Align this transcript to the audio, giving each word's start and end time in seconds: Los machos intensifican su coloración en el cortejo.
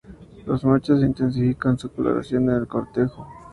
Los 0.47 0.63
machos 0.65 1.03
intensifican 1.03 1.77
su 1.77 1.91
coloración 1.91 2.49
en 2.49 2.55
el 2.55 2.67
cortejo. 2.67 3.27